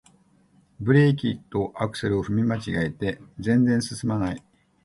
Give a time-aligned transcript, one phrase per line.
[0.79, 4.43] ブレーキとアクセルを踏み間違えて全然すすまない